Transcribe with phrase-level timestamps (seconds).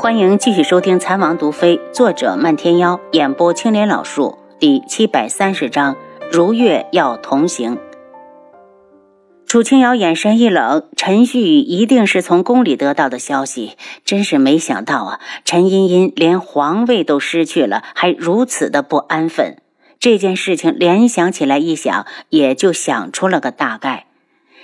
[0.00, 5.94] 欢迎继续收听《残王毒妃》，作者漫天妖，演播青莲老树，第七百三十章：
[6.32, 7.76] 如月要同行。
[9.46, 15.20] 楚清瑶眼神一冷，陈旭宇一定是从宫里得到的消息，真是没想到啊！
[15.44, 19.58] 陈茵茵连皇位都失去了，还如此的不安分。
[19.98, 24.06] 这件事情联想起来一想，也就想出了个大概。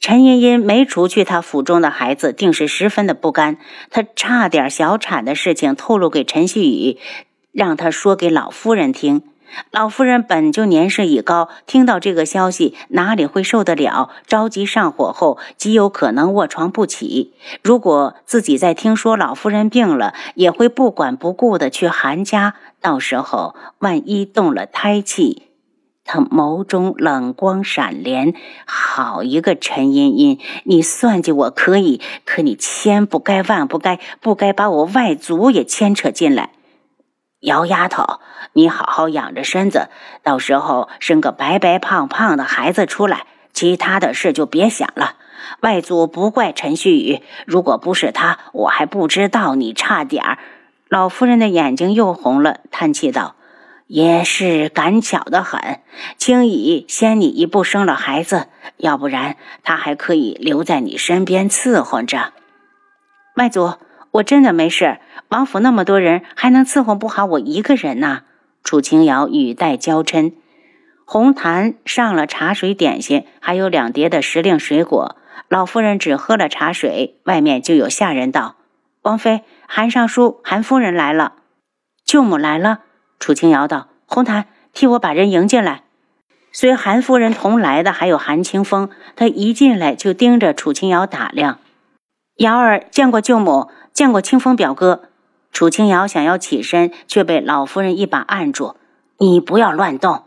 [0.00, 3.58] 陈茵茵没除去她府中的孩子，定是十分的不甘。
[3.90, 6.98] 她差点小产的事情透露给陈旭宇，
[7.52, 9.22] 让他说给老夫人听。
[9.70, 14.10] 老夫人本就年事已高，听到这个消息哪里会受得了？
[14.26, 17.32] 着急上火后，极有可能卧床不起。
[17.62, 22.54] 如果自己再听说老夫人病了，也会不管不顾的去韩家。
[22.80, 25.47] 到时候万一动了胎气。
[26.08, 28.32] 他眸中冷光闪连，
[28.64, 30.38] 好一个陈茵茵！
[30.64, 36.48] 你算计我可以，可你千不该万不该，不该把我外祖也牵扯进来。
[37.40, 38.20] 姚丫头，
[38.54, 39.90] 你好好养着身子，
[40.22, 45.16] 到时候生个白白胖胖的孩子出来，其他的事就别想了。
[45.60, 50.38] 外祖不怪陈旭宇，如果不是他，我还不知道你差点儿。
[50.88, 53.34] 老夫人的眼睛又红了，叹气道。
[53.88, 55.80] 也是赶巧的很，
[56.18, 62.34] 青姨先你一步生了孩子，要不然他还可以留在你身边伺候着。
[63.36, 63.74] 外祖，
[64.10, 64.98] 我真的没事，
[65.28, 68.24] 王府那么多人，还能伺候不好我一个人呢？
[68.62, 70.34] 楚清瑶语带娇嗔。
[71.06, 75.16] 红檀上了茶水点心，还有两碟的时令水果。
[75.48, 78.56] 老夫人只喝了茶水，外面就有下人道
[79.00, 81.32] ：“王妃，韩尚书、韩夫人来了，
[82.04, 82.80] 舅母来了。”
[83.18, 85.82] 楚清瑶道：“红檀，替我把人迎进来。”
[86.52, 91.58] 随韩夫人同来的还有韩清风，他一进来就盯着楚清瑶打量。
[92.36, 95.02] 瑶儿见过舅母，见过清风表哥。
[95.52, 98.76] 楚清瑶想要起身，却被老夫人一把按住
[99.18, 100.24] ：“你不要乱动。”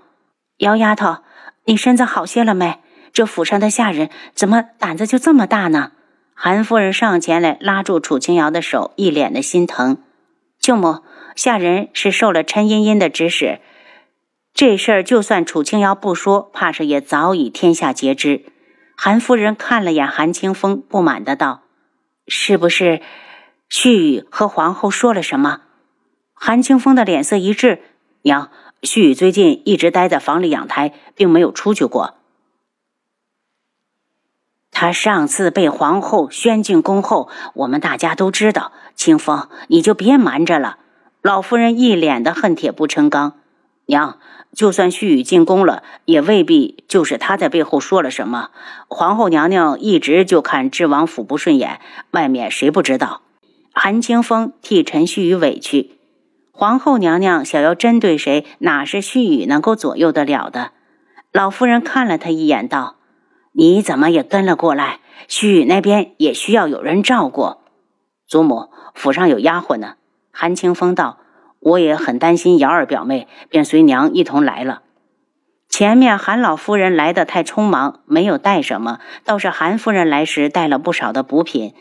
[0.60, 1.18] 姚丫头，
[1.66, 2.80] 你身子好些了没？
[3.14, 5.92] 这府上的下人怎么胆子就这么大呢？
[6.34, 9.98] 韩夫人上前来拉住楚清瑶的手，一脸的心疼。
[10.62, 11.02] 舅母。
[11.36, 13.62] 下人是受了陈茵茵的指使，
[14.54, 18.46] 这事儿就算楚清瑶不说，怕是也早已天下皆知。
[18.98, 21.62] 韩夫人看了眼韩清风，不满的道
[22.28, 23.02] ：“是不是
[23.70, 25.62] 旭宇和皇后说了什么？”
[26.36, 27.82] 韩清风的脸色一滞
[28.24, 28.52] ：“娘，
[28.84, 32.16] 旭宇最近一直待在房里养胎，并没有出去过。
[34.72, 38.72] 他上次被皇后宣进宫后，我们大家都知道。
[38.96, 40.78] 清风，你就别瞒着了。”
[41.22, 43.34] 老夫人一脸的恨铁不成钢，
[43.86, 44.18] 娘，
[44.56, 48.50] 就算旭宇进宫了，也未必就是他在背后说了什么。
[48.88, 51.80] 皇后娘娘一直就看智王府不顺眼，
[52.10, 53.22] 外面谁不知道？
[53.74, 55.92] 韩清风替陈旭宇委屈，
[56.52, 60.72] 皇后娘娘想要针对谁，哪是旭宇能够左右得了的？
[61.32, 62.96] 老夫人看了他一眼，道
[63.54, 65.00] ：“你怎么也跟了过来？
[65.28, 67.58] 旭宇那边也需要有人照顾。
[68.28, 69.96] 祖母府上有丫鬟呢。”
[70.32, 71.18] 韩清风道
[71.60, 74.84] ：“我也很担心瑶儿表妹，便随娘一同来了。
[75.68, 81.74] 前面韩老夫人来的太匆忙，没有带什么，倒是韩夫人来时带了不少的补品。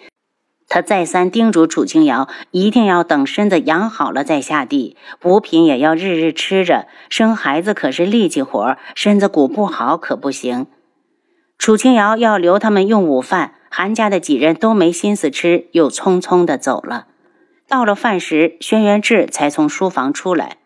[0.68, 6.86] 她再三叮嘱楚清瑶，一定要等身子养好了再下地，补品也要日日吃着。
[7.08, 10.66] 生孩子可是力气活，身子骨不好可不行。
[11.60, 17.08] 楚清瑶要留他们用午饭，韩家的几人都没心思吃，又匆匆的走了。”
[17.68, 20.56] 到了饭时，轩辕志才从书房出来。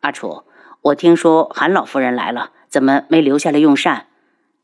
[0.00, 0.44] 阿楚，
[0.80, 4.06] 我听说韩老夫人来了，怎么没留下来用膳？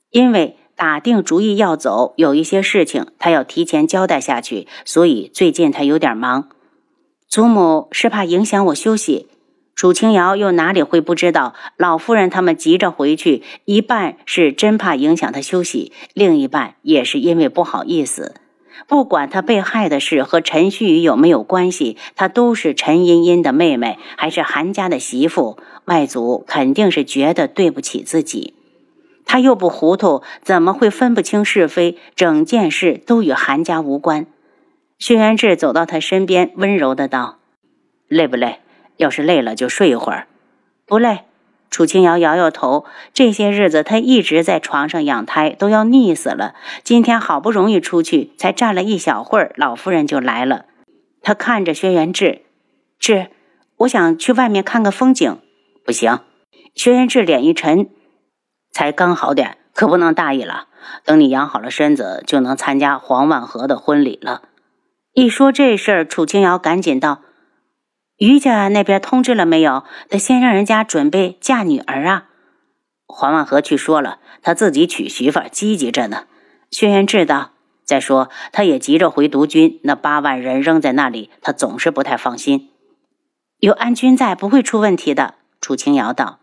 [0.08, 6.48] 因为打定主意要走，有一些事情他要提前交代下去，所以最近他有点忙。
[7.28, 9.28] 祖母是怕影响我休息。
[9.76, 18.36] 楚清瑶又哪里会不知道，老夫人他们急着回去，一半是真怕影响他休息，另一半也是因为不好意思。
[18.88, 28.54] 不管他被害的事和陈旭宇有没有关系，她都是陈茵茵的妹妹，还是韩家的媳妇，外祖肯定是觉得对不起自己。
[29.26, 31.98] 他又不糊涂，怎么会分不清是非？
[32.14, 34.26] 整件事都与韩家无关。
[34.98, 37.38] 轩辕志走到他身边，温柔的道
[38.08, 38.60] ：“累不累？
[38.96, 40.26] 要是累了，就睡一会儿。
[40.86, 41.20] 不累。”
[41.68, 46.54] 楚清瑶摇摇头，这些日子她一直在床上养胎，都要腻死了。
[46.82, 50.66] 今天好不容易出去，才站了一小会儿，老夫人就来了。
[51.20, 52.42] 她看着轩辕志，
[52.98, 53.26] 志，
[53.78, 55.38] 我想去外面看个风景。
[55.84, 56.20] 不行。
[56.74, 57.90] 轩辕志脸一沉，
[58.70, 60.68] 才刚好点，可不能大意了。
[61.04, 64.42] 等你养好了身子，就能参加黄万和的婚礼了。
[65.12, 67.22] 一说这事儿，楚清瑶赶紧道
[68.18, 69.84] ：“于家那边通知了没有？
[70.08, 72.26] 得先让人家准备嫁女儿啊。
[73.06, 76.24] 黄万和去说了，他自己娶媳妇积极着呢。
[76.70, 77.52] 轩辕志道
[77.84, 82.70] ：“再说他也急着回督军，那八万人扔在那里，他总是不太放心。
[83.60, 86.40] 有安军在，不会出问题的。”楚清瑶道：“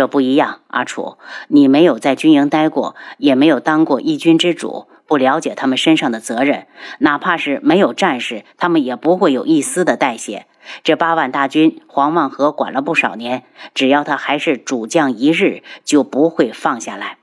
[0.00, 1.18] 这不一样，阿楚，
[1.48, 6.68] 你没有在军营待过，也没有当过一军之主。”不了解他们身上的责任，
[7.00, 10.46] 哪怕是没有战士，他们也不会有一丝的代谢。
[10.82, 13.42] 这八万大军，黄万和管了不少年，
[13.74, 17.18] 只要他还是主将一日，就不会放下来。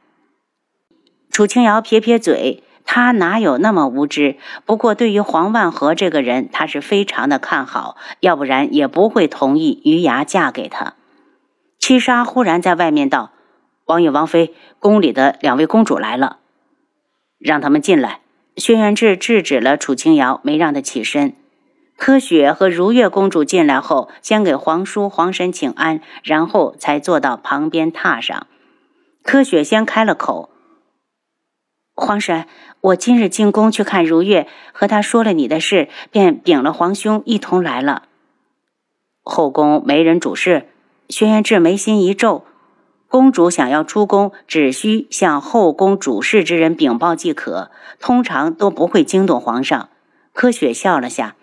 [1.31, 4.35] 楚清瑶撇撇嘴，他哪有那么无知？
[4.67, 10.96] 不过对于黄万和这个人，他是非常的看好，要不然也不会同意余牙嫁给他。
[11.87, 13.31] 七杀忽然在外面道
[13.87, 16.39] ：“王爷、王妃，宫里的两位公主来了。”
[17.39, 18.19] 让他们进来。
[18.57, 21.33] 轩辕志制止了楚清瑶，没让他起身。
[21.95, 28.47] 柯雪和如月公主进来后，先给皇叔、皇婶请安，然后才坐到旁边榻上。
[29.23, 30.49] 柯雪先开了口
[31.95, 32.47] ：“皇婶，
[32.81, 38.09] 我今日进宫去看如月，和她说了你的事，便禀了皇兄，一同来了。
[39.23, 40.67] 后宫没人主事。”
[41.09, 42.43] 轩辕志眉心一皱。
[43.09, 47.71] 公主想要出宫，只需向后宫主事之人禀报即可，
[48.01, 49.89] 通常都不会惊动皇上。
[50.33, 51.35] 柯雪笑了下，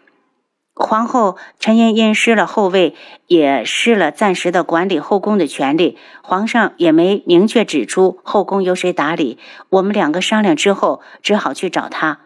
[0.75, 2.95] 皇后陈茵茵失了后位，
[3.27, 5.97] 也失了暂时的管理后宫的权利。
[6.23, 9.39] 皇上也没明确指出后宫由谁打理。
[9.71, 12.21] 我们两个商量之后，只好去找他。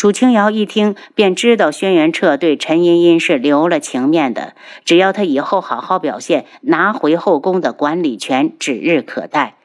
[0.00, 4.54] 楚清瑶一听，便知道轩辕彻对陈茵茵是留了情面的。
[4.82, 9.56] 只要他以后好好表现，拿回后宫的管理权指日可待。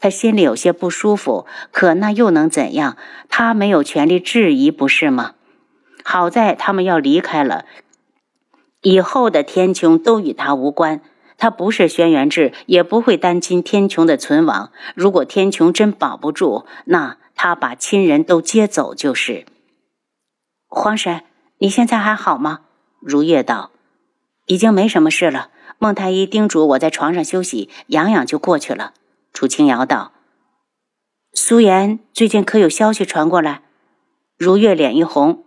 [0.00, 2.96] 他心里有些不舒服，可那又能怎样？
[3.28, 5.34] 他没有权利质疑，不是吗？
[6.02, 7.64] 好在他们要离开了，
[8.82, 11.02] 以后的天穹都与他无关。
[11.38, 14.72] 他不是轩辕志，也不会担心天穹的存亡。
[14.96, 19.44] 如果天穹真保不住，那他把亲人都接走就是。
[20.74, 21.22] 皇婶，
[21.58, 22.62] 你现在还好吗？
[23.00, 23.70] 如月道
[24.46, 25.50] ：“已经没什么事了。
[25.78, 28.92] 孟太医叮嘱我在床上休息，养养就过去了。”
[29.32, 30.12] 楚清瑶道
[31.32, 33.62] ：“苏颜最近可有消息传过来？”
[34.36, 35.44] 如月脸一红：“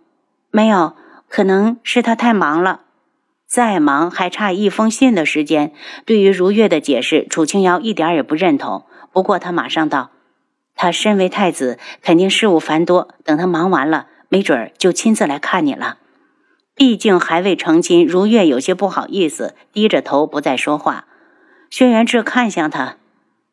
[0.50, 0.96] 没有，
[1.28, 2.84] 可能是他太忙了。
[3.46, 5.74] 再忙还差一封信的时间。”
[6.06, 8.86] 对于如月的解释，楚清瑶一点也不认同。
[9.12, 10.12] 不过他马上道
[10.74, 13.10] ：“他身为太子，肯定事务繁多。
[13.26, 15.98] 等他忙完了。”没准儿就亲自来看你了，
[16.76, 18.06] 毕竟还未成亲。
[18.06, 21.06] 如月有些不好意思，低着头不再说话。
[21.70, 22.98] 轩辕志看向他，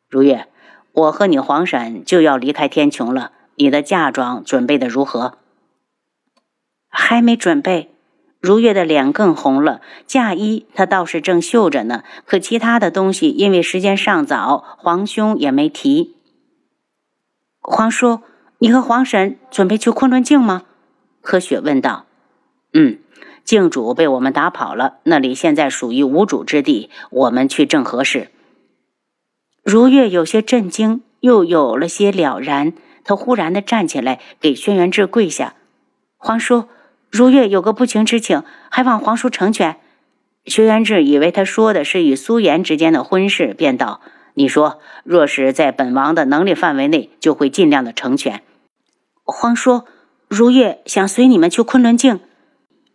[0.09, 0.47] 如月，
[0.91, 5.37] 我和你皇婶就要离开天穹了，你的嫁妆准备的如何？
[6.89, 7.91] 还没准备。
[8.41, 16.15] 如月的脸更红了，嫁衣她倒是正绣着呢，可其他的东西因为时间尚早，皇兄也没提。
[17.61, 18.19] 皇叔。
[18.59, 20.63] 你和皇婶准备去昆仑镜吗？
[21.21, 22.05] 柯雪问道。
[22.73, 22.99] 嗯，
[23.43, 28.29] 镜主被我们打跑了，那里现在属于无主之地，我们去正合适。
[29.63, 32.73] 如月有些震惊，又有了些了然。
[33.03, 35.53] 他忽然的站起来，给轩辕志跪下
[36.17, 36.65] ：“皇叔，
[37.11, 38.41] 如月有个不情之请，
[38.71, 39.77] 还望皇叔成全。”
[40.45, 44.01] 轩辕志以为他说的是与苏颜之间的婚事，便道。
[44.35, 48.43] 你说，若是在本王的能力范围内，就会尽量的成全。
[49.23, 49.83] 皇叔，
[50.27, 52.19] 如月想随你们去昆仑镜。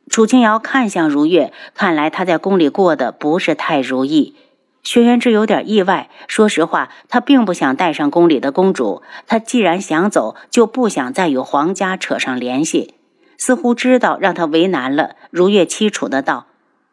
[0.09, 4.37] 楚清瑶看向如月，看来他在宫里过得不是太如意。
[4.83, 9.03] 轩辕志有点意外，说实话，他并不想带上宫里的公主。
[9.27, 12.95] 他既然想走，就不想再与皇家扯上联系。
[13.39, 16.47] 似乎知道让他为难了，如月凄楚的道：“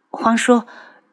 [0.10, 0.64] 皇叔。”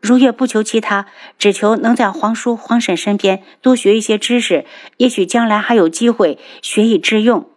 [0.05, 1.07] 如月不求其他，
[1.39, 4.67] 只求能在皇叔、皇婶身边多学一些知识，
[4.99, 7.49] 也许将来还有机会学以致用。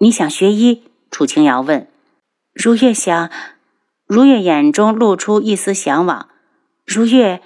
[0.00, 0.82] 你想学医？
[1.10, 1.88] 楚清瑶问。
[2.52, 3.30] 如月想，
[4.06, 6.28] 如月眼中露出一丝向往。
[6.84, 7.40] 如月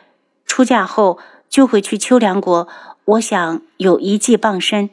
[0.45, 2.67] 出嫁后就会去秋凉国，
[3.05, 4.91] 我想有一技傍身。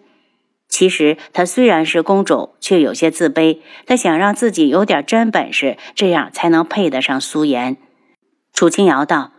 [0.69, 3.61] 其实她虽然是公主，却有些自卑。
[3.87, 7.77] 她想让自己有点真本事，这样才能配得上苏颜。
[8.63, 9.31] 楚清瑶道：“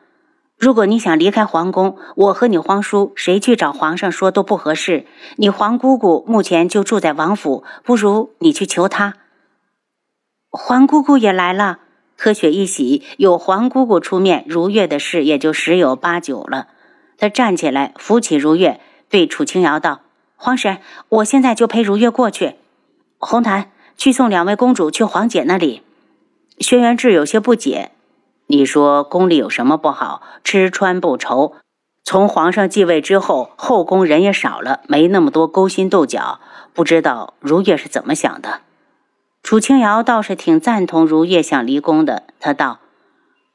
[0.61, 5.07] 如果你想离开皇宫，我和你皇叔谁去找皇上说都不合适。
[5.37, 9.15] 你皇姑姑目前就住在王府，不如你去求她。”
[10.53, 11.79] 皇姑姑也来了，
[12.19, 16.69] 柯雪一喜，有皇姑姑出面，如月的事也就十有八九了。
[17.17, 18.79] 她站起来，扶起如月，
[19.09, 20.03] 对楚清瑶道
[20.37, 22.57] ：“皇婶，我现在就陪如月过去。
[23.17, 25.81] 红檀，去送两位公主去皇姐那里。”
[26.61, 27.93] 轩辕志有些不解。
[28.47, 30.23] 你说宫里有什么不好？
[30.45, 31.55] 吃穿不愁。
[32.05, 36.41] 从皇上继位之后，后宫人也少了，没那么多勾心斗角。
[36.75, 38.61] 不知道如月是怎么想的？
[39.43, 42.25] 楚清瑶倒是挺赞同如月想离宫的。
[42.41, 42.81] 他道：“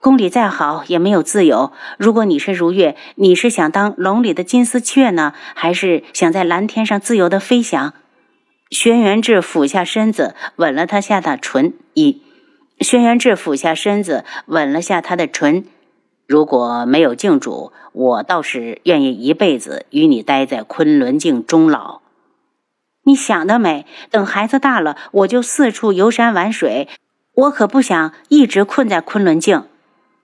[0.01, 1.72] 宫里再好也没有自由。
[1.98, 7.93] 如果你是如月，你是想当笼里的金丝雀呢，还是想在蓝天上自由的飞翔？”
[8.72, 11.74] 轩辕志俯下身子吻了他下的唇。
[11.96, 12.22] 一，
[12.81, 15.65] 轩辕志俯下身子吻了下她的唇。
[16.27, 22.01] 如果没有靖主，我倒是愿意一辈子与你待在昆仑镜终老。
[23.03, 23.86] 你想得美！
[24.12, 26.88] 等孩子大了，我就四处游山玩水。
[27.33, 29.65] 我可不想一直困在昆仑镜。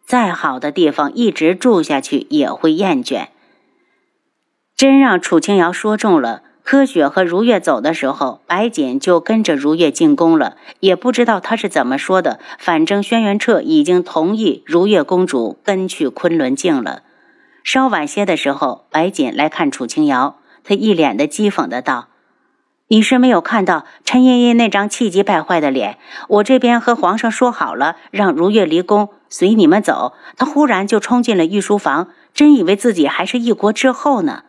[0.05, 3.29] 再好的地方，一直住下去也会厌倦。
[4.75, 6.43] 真让楚清瑶说中了。
[6.65, 10.55] 柯雪和如月走的时候，白锦就跟着如月进宫了。
[10.79, 17.03] 也不知道他是怎么说的，反正轩辕彻已经同意如月公主跟去昆仑镜了。
[17.63, 22.07] 稍晚些的时候，白锦来看楚清瑶，他一脸的讥讽的道
[22.89, 25.99] ：“你是没有看到陈茵茵那张气急败坏的脸？
[26.29, 30.13] 我这边和皇上说好了，让如月离宫，随你们走。
[30.35, 34.41] 他忽然就冲进了御书房，真以为自己还是一国之后呢。”